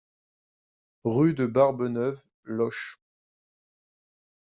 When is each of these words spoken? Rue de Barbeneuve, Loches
Rue 1.03 1.35
de 1.35 1.45
Barbeneuve, 1.45 2.23
Loches 2.45 2.97